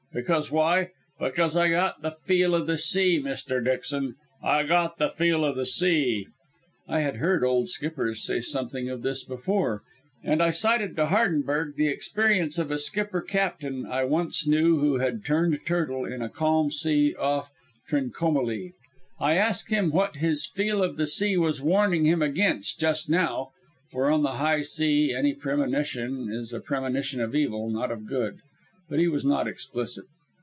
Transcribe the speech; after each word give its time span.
Because 0.13 0.51
why? 0.51 0.89
Because 1.21 1.55
I 1.55 1.69
got 1.69 2.01
the 2.01 2.11
Feel 2.11 2.53
o' 2.53 2.61
the 2.65 2.77
Sea, 2.77 3.17
Mr. 3.23 3.63
Dixon. 3.63 4.15
I 4.43 4.63
got 4.63 4.97
the 4.97 5.07
Feel 5.09 5.45
o' 5.45 5.53
the 5.53 5.65
Sea." 5.65 6.27
I 6.85 6.99
had 6.99 7.15
heard 7.15 7.45
old 7.45 7.69
skippers 7.69 8.21
say 8.21 8.41
something 8.41 8.89
of 8.89 9.03
this 9.03 9.23
before, 9.23 9.83
and 10.21 10.43
I 10.43 10.49
cited 10.49 10.97
to 10.97 11.05
Hardenberg 11.05 11.75
the 11.77 11.87
experience 11.87 12.57
of 12.57 12.71
a 12.71 12.77
skipper 12.77 13.21
captain 13.21 13.85
I 13.85 14.03
once 14.03 14.45
knew 14.45 14.79
who 14.79 14.97
had 14.97 15.23
turned 15.23 15.57
turtle 15.65 16.03
in 16.03 16.21
a 16.21 16.27
calm 16.27 16.71
sea 16.71 17.15
off 17.15 17.49
Trincomalee. 17.87 18.73
I 19.17 19.35
ask 19.35 19.69
him 19.69 19.91
what 19.91 20.15
this 20.19 20.45
Feel 20.45 20.83
of 20.83 20.97
the 20.97 21.07
Sea 21.07 21.37
was 21.37 21.61
warning 21.61 22.03
him 22.03 22.21
against 22.21 22.77
just 22.81 23.09
now 23.09 23.51
(for 23.89 24.11
on 24.11 24.23
the 24.23 24.33
high 24.33 24.61
sea 24.63 25.13
any 25.13 25.33
premonition 25.33 26.27
is 26.29 26.51
a 26.51 26.59
premonition 26.59 27.21
of 27.21 27.33
evil, 27.33 27.69
not 27.69 27.91
of 27.91 28.05
good). 28.09 28.39
But 28.89 28.99
he 28.99 29.07
was 29.07 29.23
not 29.23 29.47
explicit. 29.47 30.03